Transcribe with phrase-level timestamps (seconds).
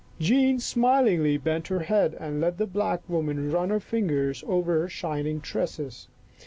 [0.19, 4.89] Jean smilingly bent her head and let the black woman run her fingers over her
[4.89, 6.07] shining tresses.